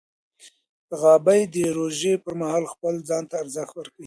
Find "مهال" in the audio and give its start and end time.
2.41-2.63